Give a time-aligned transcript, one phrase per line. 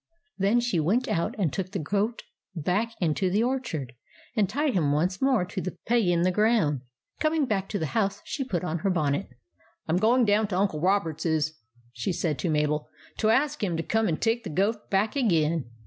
[0.39, 2.23] Then she went out and took the goat
[2.55, 3.93] back into the orchard,
[4.35, 6.81] and tied him once more to the peg in the ground.
[7.19, 9.27] Coming back to the house she put on her bonnet.
[9.29, 9.29] ■"
[9.87, 11.27] I 'm going down to Uncle Robert's,"
[11.93, 15.69] she said to Mabel," to ask him to come and take the goat back again.